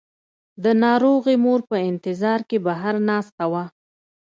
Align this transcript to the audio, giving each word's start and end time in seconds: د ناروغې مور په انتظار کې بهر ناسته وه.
د 0.63 0.65
ناروغې 0.83 1.35
مور 1.43 1.59
په 1.69 1.77
انتظار 1.89 2.39
کې 2.49 2.57
بهر 2.67 2.95
ناسته 3.09 3.43
وه. 3.51 3.63